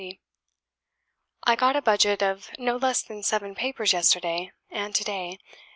"I 1.43 1.55
got 1.55 1.75
a 1.75 1.81
budget 1.83 2.23
of 2.23 2.49
no 2.57 2.77
less 2.77 3.03
than 3.03 3.21
seven 3.21 3.53
papers 3.53 3.93
yesterday 3.93 4.51
and 4.71 4.95
to 4.95 5.03
day. 5.03 5.37